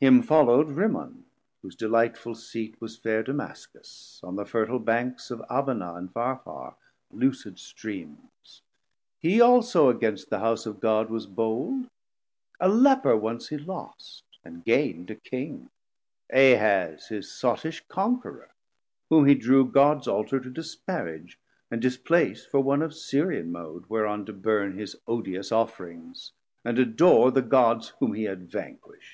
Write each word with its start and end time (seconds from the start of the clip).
Him 0.00 0.20
follow'd 0.20 0.68
Rimmon, 0.68 1.24
whose 1.62 1.74
delightful 1.76 2.34
Seat 2.34 2.78
Was 2.78 2.98
fair 2.98 3.22
Damascus, 3.22 4.20
on 4.22 4.36
the 4.36 4.44
fertil 4.44 4.78
Banks 4.78 5.30
Of 5.30 5.40
Abbana 5.48 5.94
and 5.94 6.12
Pharphar, 6.12 6.74
lucid 7.10 7.58
streams. 7.58 8.60
He 9.18 9.40
also 9.40 9.88
against 9.88 10.28
the 10.28 10.40
house 10.40 10.66
of 10.66 10.78
God 10.78 11.08
was 11.08 11.24
bold: 11.26 11.86
470 12.58 12.58
A 12.60 12.68
Leper 12.68 13.16
once 13.16 13.48
he 13.48 13.56
lost 13.56 14.24
and 14.44 14.62
gain'd 14.62 15.10
a 15.10 15.14
King, 15.14 15.70
Ahaz 16.30 17.06
his 17.06 17.32
sottish 17.32 17.82
Conquerour, 17.88 18.50
whom 19.08 19.24
he 19.26 19.34
drew 19.34 19.64
Gods 19.66 20.06
Altar 20.06 20.38
to 20.40 20.50
disparage 20.50 21.38
and 21.70 21.80
displace 21.80 22.44
For 22.44 22.60
one 22.60 22.82
of 22.82 22.92
Syrian 22.94 23.50
mode, 23.50 23.86
whereon 23.88 24.26
to 24.26 24.34
burn 24.34 24.76
His 24.76 24.96
odious 25.06 25.50
offrings, 25.50 26.32
and 26.62 26.78
adore 26.78 27.30
the 27.30 27.40
Gods 27.40 27.94
Whom 28.00 28.12
he 28.12 28.24
had 28.24 28.50
vanquisht. 28.50 29.10